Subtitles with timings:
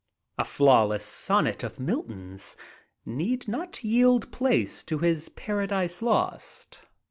[0.39, 2.57] A flawless son net of Milton's
[3.05, 6.81] need not yield place to his "Paradise Lost."